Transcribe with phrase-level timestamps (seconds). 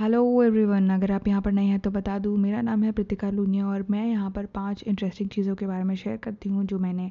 [0.00, 3.30] Hello everyone अगर आप यहाँ पर नए हैं तो बता दूँ मेरा नाम है प्रतिका
[3.30, 6.78] लूनिया और मैं यहाँ पर पाँच इंटरेस्टिंग चीज़ों के बारे में शेयर करती हूँ जो
[6.78, 7.10] मैंने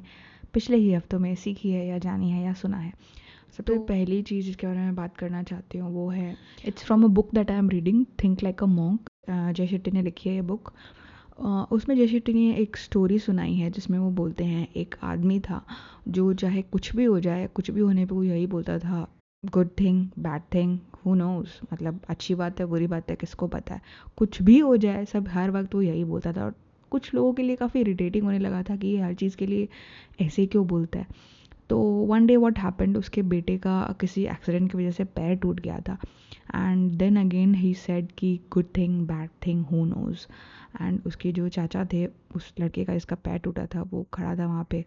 [0.54, 2.92] पिछले ही हफ्तों में सीखी है या जानी है या सुना है।
[3.58, 7.04] सबसे तो, पहली चीज़ जिसके बारे में बात करना चाहती हूँ वो है it's from
[7.04, 10.34] a book that I am reading think like a monk Jay Shetty ने लिखी है
[10.34, 10.72] ये बुक
[11.72, 15.64] उसमें जय शेट्टी ने एक स्टोरी सुनाई है जिसमें वो बोलते हैं एक आदमी था
[16.08, 19.06] जो चाहे कुछ भी हो जाए कुछ भी होने पर वो यही बोलता था
[19.44, 23.74] good thing bad thing who knows मतलब अच्छी बात है, बुरी बात है, किसको पता
[23.74, 23.80] है?
[24.16, 26.54] कुछ भी हो जाए, सब हर वक्त वो यही बोलता था। और
[26.90, 29.68] कुछ लोगों के लिए काफ़ी इरीटेटिंग होने लगा था कि ये हर चीज़ के लिए
[30.20, 31.06] ऐसे क्यों बोलता है?
[31.70, 35.60] तो वन डे वॉट हैपेंड उसके बेटे का किसी एक्सीडेंट की वजह से पैर टूट
[35.60, 35.98] गया था।
[36.54, 40.26] And then again he said कि good thing bad thing who knows
[40.82, 44.46] and उसके जो चाचा थे, उस लड़के का जिसका पैर टूटा था, वो खड़ा था
[44.46, 44.84] वहाँ पे।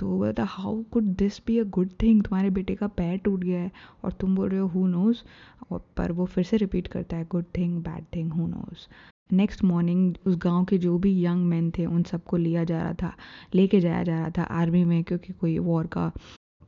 [0.00, 3.40] तो वो बोला how could this be a good thing तुम्हारे बेटे का पैर टूट
[3.40, 3.70] गया है।
[4.04, 5.22] और तुम बोल रहे हो हु नोज़
[5.70, 8.86] और पर वो फिर से रिपीट करता है good thing bad thing who knows
[9.34, 12.92] next morning उस गाँव के जो भी यंग मैन थे, उन सबको लिया जा रहा
[12.92, 13.12] था,
[13.54, 16.10] लेके जाया जा रहा था आर्मी में, क्योंकि कोई वॉर का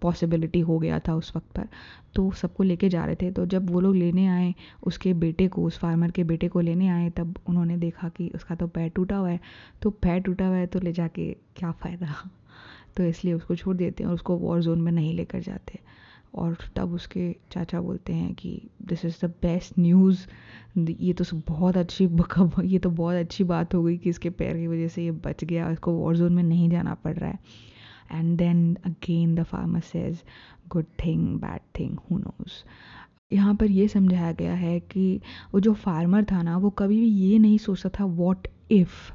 [0.03, 1.69] पॉसिबिलिटी हो गया था उस वक्त पर।
[2.15, 5.65] तो सबको लेके जा रहे थे। तो जब वो लोग लेने आए, उसके बेटे को,
[5.65, 9.17] उस फार्मर के बेटे को लेने आए, तब उन्होंने देखा कि उसका तो पैर टूटा
[9.17, 9.41] हुआ है।
[9.83, 12.15] तो पैर टूटा हुआ है तो ले जाके क्या फ़ायदा?
[12.97, 15.79] तो इसलिए उसको छोड़ देते हैं और उसको वॉर जोन में नहीं लेकर जाते।
[16.35, 20.27] और तब उसके चाचा बोलते हैं कि this is the best news
[20.79, 22.05] ये तो बहुत अच्छी
[22.65, 25.45] ये तो बहुत अच्छी बात हो गई कि इसके पैर की वजह से ये बच
[25.45, 27.39] गया, इसको वॉर जोन में नहीं जाना पड़ रहा है।
[28.13, 30.23] And then again the farmer says
[30.69, 32.53] good thing bad thing who knows
[33.33, 35.21] यहाँ पर ये समझाया गया है कि
[35.55, 39.13] वो जो फार्मर था ना, वो कभी भी ये नहीं सोचता था what if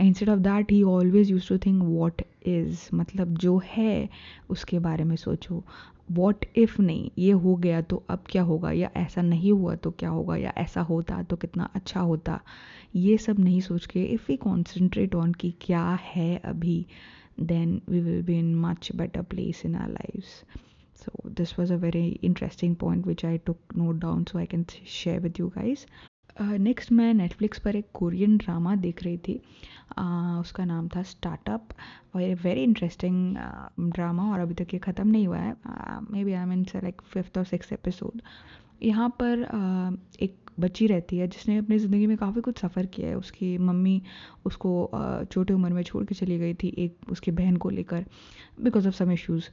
[0.00, 4.08] instead of that he always use to think what is मतलब जो है,
[4.50, 5.64] उसके बारे में सोचो।
[6.12, 7.10] वॉट इफ़ नहीं?
[7.18, 8.72] ये हो गया तो अब क्या होगा?
[8.72, 10.36] या ऐसा नहीं हुआ तो क्या होगा?
[10.36, 12.40] या ऐसा होता तो कितना अच्छा होता?
[12.96, 16.86] ये सब नहीं सोच के इफ़ वी कॉन्सेंट्रेट ऑन कि क्या है अभी
[17.40, 20.24] then we will be in much better place in our life
[21.04, 24.66] so, this was a very interesting point which i took note down so i can
[24.84, 25.86] share with you guys.
[26.40, 29.34] Next मैं Netflix पर एक Korean drama देख रही थी।
[30.40, 31.68] उसका नाम था startup
[32.14, 33.36] और ये वेरी इंटरेस्टिंग
[33.92, 35.54] ड्रामा और अभी तक ये ख़त्म नहीं हुआ है।
[36.24, 38.22] Maybe I mean like fifth और सिक्स एपिसोड
[38.82, 39.46] यहाँ पर
[40.20, 44.00] एक बच्ची रहती है जिसने अपनी ज़िंदगी में काफ़ी कुछ सफ़र किया है। उसकी मम्मी
[44.46, 44.70] उसको
[45.32, 48.04] छोटे उम्र में छोड़ के चली गई थी एक उसकी बहन को लेकर
[48.62, 49.48] बिकॉज़ ऑफ़ सम इश्यूज़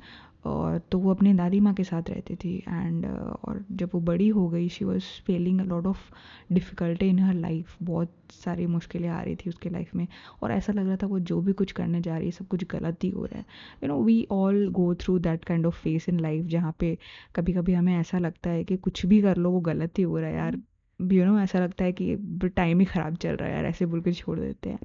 [0.46, 4.28] और तो वो अपनी दादी माँ के साथ रहती थी एंड और जब वो बड़ी
[4.28, 6.12] हो गई she was feeling a lot of
[6.54, 10.08] difficulty in her life बहुत सारी मुश्किलें आ रही थी उसके लाइफ में।
[10.44, 12.66] और ऐसा लग रहा था वो जो भी कुछ करने जा रही है सब कुछ
[12.72, 13.46] गलत ही हो रहा है।
[13.84, 16.98] You know we all go through that kind of phase in life जहाँ पे
[17.36, 20.18] कभी कभी हमें ऐसा लगता है कि कुछ भी कर लो वो गलत ही हो
[20.20, 20.56] रहा है यार।
[21.00, 22.16] यू you नो know, ऐसा लगता है कि
[22.56, 24.80] टाइम ही ख़राब चल रहा है यार ऐसे बोल के छोड़ देते हैं।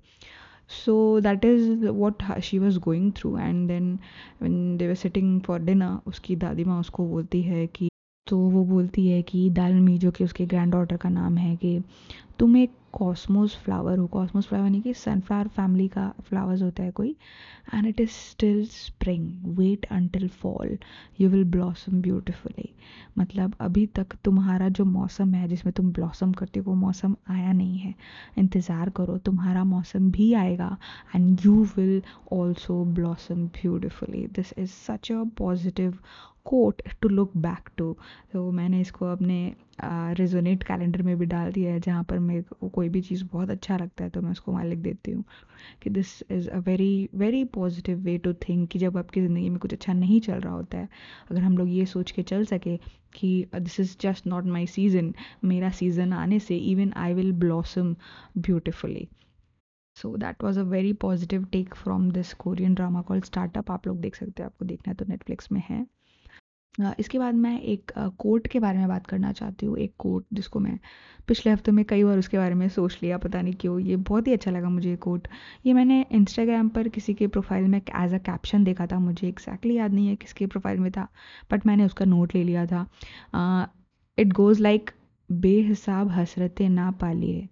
[0.71, 3.99] So that is what she was going through and then
[4.39, 7.89] when they were sitting for dinner उसकी दादी माँ उसको बोलती है कि
[8.27, 11.79] तो वो बोलती है कि दाल मीजो के उसके ग्रैंड डॉटर का नाम है कि
[12.41, 16.91] तुम एक कॉस्मोस फ्लावर हो। कॉस्मोस फ्लावर नहीं कि सनफ्लावर फैमिली का फ्लावर्स होता है
[16.91, 17.11] कोई।
[17.75, 20.77] And it is still spring wait until fall
[21.21, 22.69] you will blossom beautifully
[23.19, 27.53] मतलब अभी तक तुम्हारा जो मौसम है, जिसमें तुम ब्लॉसम करते हो, वो मौसम आया
[27.53, 27.95] नहीं है।
[28.39, 30.77] इंतज़ार करो, तुम्हारा मौसम भी आएगा।
[31.15, 32.03] And you will
[32.33, 35.99] also blossom beautifully this is such a positive
[36.47, 37.97] quote to look back to
[38.33, 39.37] तो मैंने इसको अपने
[39.83, 43.51] रेजोनेट कैलेंडर में भी डाल दिया है, जहाँ पर मेरे को कोई भी चीज़ बहुत
[43.51, 45.25] अच्छा लगता है तो मैं उसको वहाँ लिख देती हूँ
[45.83, 49.59] कि this is a very very positive way to think कि जब आपकी ज़िंदगी में
[49.59, 50.89] कुछ अच्छा नहीं चल रहा होता है,
[51.31, 52.77] अगर हम लोग ये सोच के चल सके
[53.15, 55.13] कि this is just not my season
[55.45, 57.95] मेरा सीज़न आने से even I will blossom
[58.39, 59.09] beautifully
[59.97, 64.01] so that was a very positive take from this Korean drama call startup आप लोग
[64.01, 65.85] देख सकते हैं, आपको देखना है तो नेटफ्लिक्स में है।
[66.99, 70.61] इसके बाद मैं एक कोट के बारे में बात करना चाहती हूँ, एक कोट जिसको
[70.61, 70.79] मैं
[71.29, 74.27] पिछले हफ़्ते में कई बार उसके बारे में सोच लिया, पता नहीं क्यों। ये बहुत
[74.29, 75.29] ही अच्छा लगा मुझे ये कोट
[75.67, 79.77] ये मैंने इंस्टाग्राम पर किसी के प्रोफ़ाइल में एज अ कैप्शन देखा था, मुझे एग्जैक्टली
[79.77, 81.09] याद नहीं है किसके प्रोफ़ाइल में था
[81.51, 82.87] बट मैंने उसका नोट ले लिया था।
[84.19, 84.91] इट गोज़ लाइक
[85.31, 87.49] बेहिसाब हसरतें ना पालिए,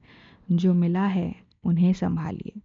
[0.51, 1.35] जो मिला है
[1.65, 2.61] उन्हें संभालिए।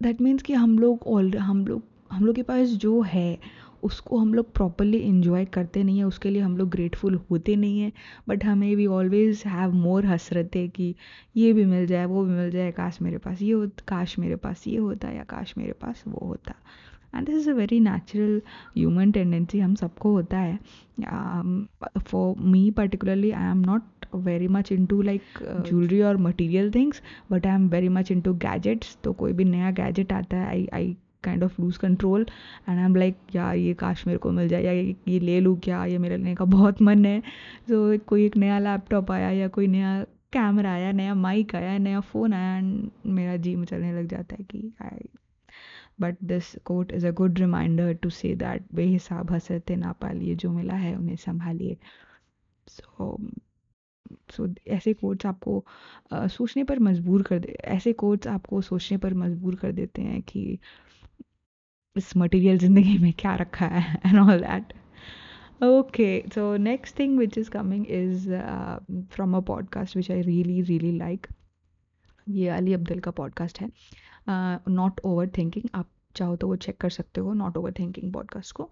[0.00, 3.38] दैट मीन्स कि हम लोग ऑल हम लोग हम लोग के पास जो है
[3.82, 7.80] उसको हम लोग प्रॉपरली इन्जॉय करते नहीं हैं, उसके लिए हम लोग ग्रेटफुल होते नहीं
[7.80, 7.92] हैं
[8.28, 10.94] बट हमें वी ऑलवेज़ हैव मोर हसरतें कि
[11.36, 14.36] ये भी मिल जाए, वो भी मिल जाए, काश मेरे पास ये हो काश मेरे
[14.36, 16.54] पास ये होता या काश मेरे पास वो होता।
[17.14, 18.40] And this is a very natural
[18.76, 20.58] human tendency हम सबको होता है।
[22.00, 27.02] For me particularly I am not very much into like jewellery और material things
[27.32, 30.68] but I am very much into gadgets तो कोई भी नया गैजेट आता है I
[30.72, 32.26] I kind of lose control
[32.68, 35.60] and I am like यार ये काश मेरे को मिल जाए या ये, ले लूँ
[35.60, 35.84] क्या?
[35.84, 37.22] ये मेरे लेने का बहुत मन है.
[37.68, 41.78] तो so, कोई एक नया लैपटॉप आया या कोई नया कैमरा आया नया माइक आया
[41.78, 45.08] नया फ़ोन आया एंड मेरा जी चलने लग जाता है कि I
[46.00, 50.50] but this quote is a good reminder to say that बेहिसाब हसरते ना पालिए जो
[50.50, 51.76] मिला है उन्हें संभालिए.
[52.68, 53.30] सो
[54.30, 55.64] सो ऐसे कोट्स आपको
[56.12, 60.22] आ, सोचने पर मजबूर कर दे ऐसे कोट्स आपको सोचने पर मजबूर कर देते हैं
[60.22, 60.58] कि
[61.98, 64.72] इस मटेरियल ज़िंदगी में क्या रखा है and all that
[65.66, 68.74] okay so next thing which is coming is uh,
[69.14, 71.26] from a podcast which i really really like.
[72.28, 73.70] ये अली अब्दुल का पॉडकास्ट है।
[74.68, 78.52] नॉट ओवर थिंकिंग आप चाहो तो वो चेक कर सकते हो नॉट ओवर थिंकिंग पॉडकास्ट
[78.52, 78.70] को।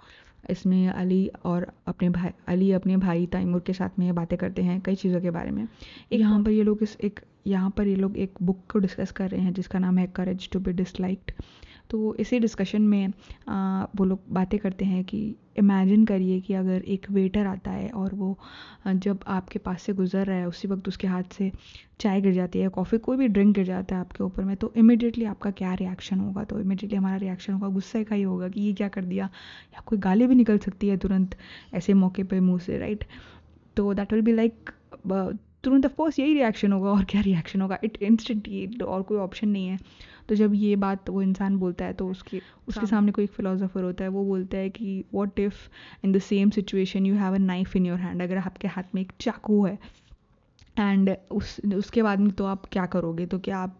[0.51, 4.81] इसमें अली और अपने भाई अली अपने भाई तैमूर के साथ में बातें करते हैं
[4.81, 7.97] कई चीज़ों के बारे में। एक यहाँ पर ये लोग इस एक यहाँ पर ये
[7.97, 11.33] लोग एक बुक को डिस्कस कर रहे हैं जिसका नाम है करेज टू बी डिसलाइक्ड
[11.91, 13.13] तो इसी डिस्कशन में
[13.49, 17.89] आ, वो लोग बातें करते हैं कि इमेजिन करिए कि अगर एक वेटर आता है
[17.91, 18.39] और वो
[18.87, 21.51] जब आपके पास से गुज़र रहा है उसी वक्त उसके हाथ से
[22.01, 24.73] चाय गिर जाती है कॉफ़ी कोई भी ड्रिंक गिर जाता है आपके ऊपर में तो
[24.77, 26.45] इमिडिएटली आपका क्या रिएक्शन होगा?
[26.45, 29.25] तो इमिडिएटली हमारा रिएक्शन होगा गुस्से का ही होगा कि ये क्या कर दिया?
[29.75, 31.37] या कोई गाली भी निकल सकती है तुरंत
[31.75, 33.05] ऐसे मौके पर मुँह से राइट
[33.77, 34.71] तो दैट विल बी लाइक
[35.67, 37.79] तुरंत ऑफकोर्स यही रिएक्शन होगा और क्या रिएक्शन होगा?
[37.85, 39.79] इट इंस्टेंट और कोई ऑप्शन नहीं है।
[40.29, 43.83] तो जब ये बात वो इंसान बोलता है तो उसके उसके सामने कोई एक फिलोसोफर
[43.83, 45.69] होता है वो बोलता है कि what if
[46.05, 49.03] in the same situation you have a knife in your hand अगर आपके हाथ में
[49.03, 49.79] एक चाकू है
[50.77, 53.27] एंड उस उसके बाद में तो आप क्या करोगे?
[53.27, 53.79] तो क्या आप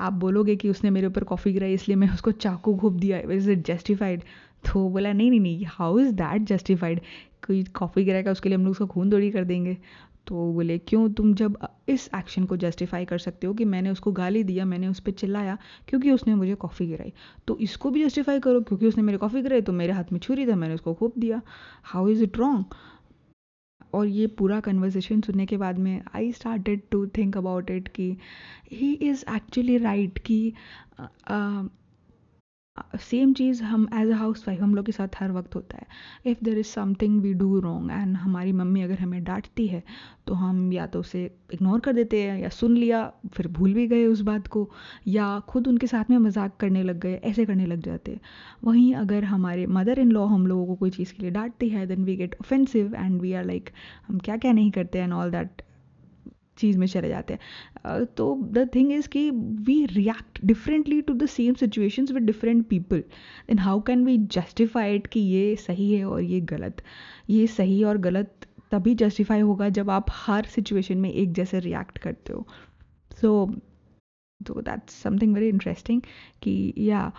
[0.00, 3.50] आप बोलोगे कि उसने मेरे ऊपर कॉफ़ी गिराई इसलिए मैं उसको चाकू घूप दिया इज़
[3.50, 4.22] इट जस्टिफाइड
[4.64, 7.00] तो बोला नहीं नहीं नहीं हाउ इज़ दैट जस्टिफाइड
[7.46, 9.76] कोई कॉफ़ी गिराएगा उसके लिए हम लोग उसको खून दौड़ी कर देंगे।
[10.26, 11.56] तो बोले, क्यों तुम जब
[11.88, 15.12] इस एक्शन को जस्टिफाई कर सकते हो कि मैंने उसको गाली दिया, मैंने उस पर
[15.12, 15.56] चिल्लाया,
[15.88, 17.12] क्योंकि उसने मुझे कॉफ़ी गिराई।
[17.46, 20.46] तो इसको भी जस्टिफाई करो, क्योंकि उसने मेरे कॉफ़ी गिराई तो मेरे हाथ में छुरी
[20.46, 21.40] था, मैंने उसको खूब दिया।
[21.84, 22.74] हाउ इज़ इट रॉन्ग
[23.94, 28.16] और ये पूरा कन्वर्सेशन सुनने के बाद में I started to think about it कि
[28.72, 30.52] ही इज़ एक्चुअली राइट कि
[33.00, 36.30] सेम चीज़ हम एज अ हाउस वाइफ हम लोग के साथ हर वक्त होता है।
[36.30, 39.82] If there is something we do wrong and हमारी मम्मी अगर हमें डांटती है
[40.26, 41.24] तो हम या तो उसे
[41.54, 43.02] इग्नोर कर देते हैं या सुन लिया,
[43.34, 44.68] फिर भूल भी गए उस बात को,
[45.08, 48.18] या खुद उनके साथ में मज़ाक करने लग गए, ऐसे करने लग जाते
[48.64, 51.86] वहीं अगर हमारे मदर इन लॉ हम लोगों को कोई चीज़ के लिए डांटती है
[51.86, 53.70] then we get offensive and we are like
[54.08, 55.62] हम क्या क्या नहीं करते एंड ऑल दैट
[56.58, 61.26] चीज़ में चले जाते हैं। तो द थिंग इज़ कि we react differently to the
[61.26, 63.00] same situations with different people
[63.48, 66.82] then how can we justified कि ये सही है और ये गलत?
[67.30, 71.98] ये सही और गलत तभी जस्टिफाई होगा जब आप हर सिचुएशन में एक जैसे रिएक्ट
[71.98, 72.46] करते हो।
[73.20, 73.46] सो
[74.40, 76.00] तो दैट्स समथिंग वेरी इंटरेस्टिंग
[76.42, 77.10] कि या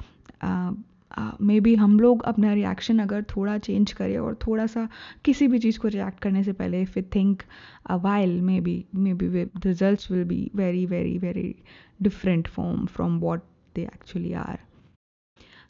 [1.41, 4.87] मे बी हम लोग अपना रिएक्शन अगर थोड़ा चेंज करें और थोड़ा सा
[5.25, 7.43] किसी भी चीज़ को रिएक्ट करने से पहले if you think
[7.85, 11.55] a while maybe maybe result will be very very very
[12.01, 13.43] different form from what
[13.75, 14.59] they actually are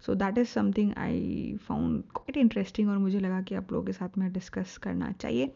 [0.05, 3.93] so that is something I found quite interesting और मुझे लगा कि आप लोगों के
[3.93, 5.53] साथ में डिस्कस करना चाहिए।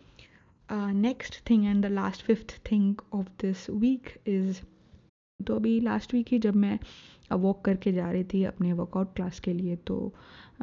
[0.71, 4.61] Next thing and the last fifth thing of this week is
[5.39, 6.77] तो अभी लास्ट वीक ही जब मैं
[7.33, 10.13] वॉक करके जा रही थी अपने वर्कआउट क्लास के लिए तो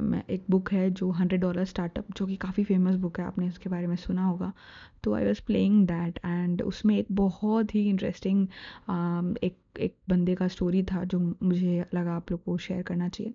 [0.01, 3.49] मैं एक बुक है जो हंड्रेड डॉलर स्टार्टअप जो कि काफ़ी फ़ेमस बुक है, आपने
[3.49, 4.53] उसके बारे में सुना होगा।
[5.05, 8.47] तो I was playing that and उसमें एक बहुत ही इंटरेस्टिंग
[9.43, 13.33] एक एक बंदे का स्टोरी था जो मुझे लगा आप लोग को शेयर करना चाहिए।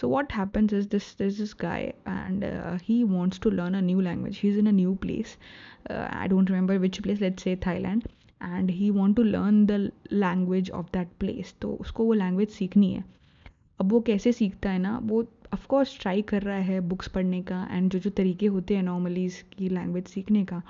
[0.00, 2.44] So what happens is this this this guy and
[2.84, 5.36] he wants to learn a new language he is in a new place
[5.90, 8.08] I don't remember which place let's say Thailand
[8.42, 12.92] and he want to learn the language of that place तो उसको वो language सीखनी
[12.92, 13.04] है।
[13.80, 17.66] अब वो कैसे सीखता है ना, वो ऑफकोर्स ट्राई कर रहा है बुक्स पढ़ने का
[17.72, 20.62] एंड जो जो तरीके होते हैं नॉर्मली इसकी लैंग्वेज सीखने का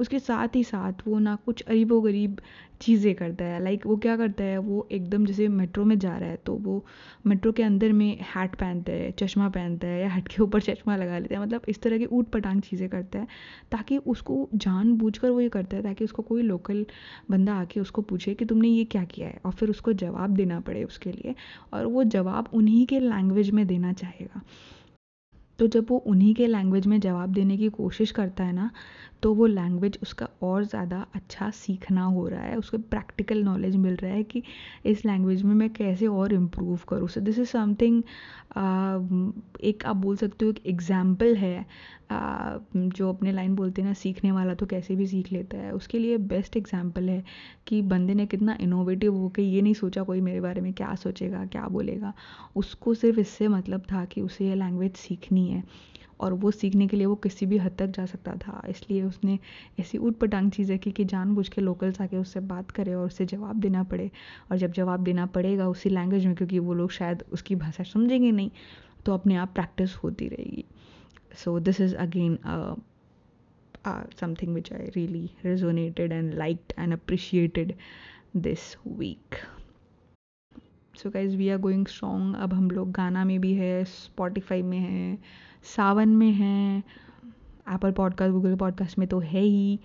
[0.00, 2.40] उसके साथ ही साथ वो ना कुछ अरीबो गरीब
[2.80, 6.16] चीज़ें करता है। लाइक like, वो क्या करता है वो एकदम जैसे मेट्रो में जा
[6.16, 6.84] रहा है तो वो
[7.26, 10.96] मेट्रो के अंदर में हैट पहनता है चश्मा पहनता है या हट के ऊपर चश्मा
[10.96, 13.26] लगा लेता है। मतलब इस तरह की ऊट पटांग चीज़ें करता है
[13.72, 16.84] ताकि उसको जान बूझ कर वो ये करता है ताकि उसको कोई लोकल
[17.30, 19.40] बंदा आके उसको पूछे कि तुमने ये क्या किया है?
[19.44, 21.34] और फिर उसको जवाब देना पड़े उसके लिए
[21.72, 23.92] और वो जवाब उन्हीं के लैंग्वेज में देना
[24.26, 24.42] चाहेगा
[25.58, 28.70] तो जब वो उन्हीं के लैंग्वेज में जवाब देने की कोशिश करता है ना
[29.22, 33.96] तो वो लैंग्वेज उसका और ज़्यादा अच्छा सीखना हो रहा है उसको प्रैक्टिकल नॉलेज मिल
[33.96, 34.42] रहा है कि
[34.86, 38.02] इस लैंग्वेज में मैं कैसे और इम्प्रूव करूँ। सो दिस इज़ समथिंग
[39.64, 41.64] एक आप बोल सकते हो एक एग्ज़ाम्पल है
[42.06, 45.72] uh, जो अपने लाइन बोलते हैं ना सीखने वाला तो कैसे भी सीख लेता है।
[45.72, 47.22] उसके लिए बेस्ट एग्ज़ाम्पल है
[47.66, 51.44] कि बंदे ने कितना इनोवेटिव होकर ये नहीं सोचा कोई मेरे बारे में क्या सोचेगा
[51.46, 52.12] क्या बोलेगा।
[52.56, 55.62] उसको सिर्फ़ इससे मतलब था कि उसे ये लैंग्वेज सीखनी है।
[56.20, 59.38] और वो सीखने के लिए वो किसी भी हद तक जा सकता था। इसलिए उसने
[59.80, 63.26] ऐसी ऊट पटांग चीज़ें की कि जानबूझ के लोकल्स आके उससे बात करे और उससे
[63.26, 64.10] जवाब देना पड़े।
[64.50, 68.30] और जब जवाब देना पड़ेगा उसी लैंग्वेज में, क्योंकि वो लोग शायद उसकी भाषा समझेंगे
[68.32, 68.50] नहीं
[69.06, 70.64] तो अपने आप प्रैक्टिस होती रहेगी।
[71.36, 72.38] So this is again
[74.20, 77.74] something which I really resonated and liked and appreciated
[78.36, 79.34] this week
[80.94, 84.78] so guys we are going strong अब हम लोग गाना में भी है स्पॉटिफाई में
[84.78, 85.18] है
[85.66, 89.78] सावन में है एप्पल पॉडकास्ट गूगल पॉडकास्ट में तो है ही।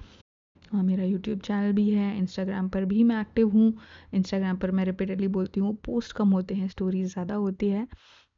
[0.71, 3.73] हाँ मेरा यूट्यूब चैनल भी है इंस्टाग्राम पर भी मैं एक्टिव हूँ।
[4.13, 7.87] इंस्टाग्राम पर मैं रिपीटेडली बोलती हूँ पोस्ट कम होते हैं स्टोरीज ज़्यादा होती है।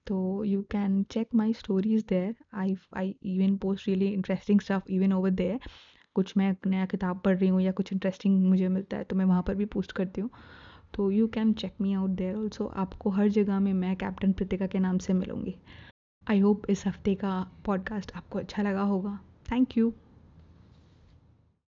[0.08, 5.14] तो you can check my stories there I I even post really interesting stuff even
[5.14, 5.60] over there
[6.16, 9.26] कुछ मैं नया किताब पढ़ रही हूँ या कुछ इंटरेस्टिंग मुझे मिलता है तो मैं
[9.26, 10.30] वहाँ पर भी पोस्ट करती हूँ।
[10.94, 14.68] तो you can check me out there also आपको हर जगह में मैं कैप्टन प्रतिका
[14.68, 15.56] के नाम से मिलूँगी।
[16.30, 17.32] आई होप इस हफ़्ते का
[17.66, 19.20] पॉडकास्ट आपको अच्छा लगा होगा.
[19.52, 19.94] Thank you